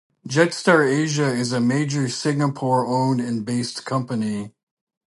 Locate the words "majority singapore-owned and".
1.59-3.45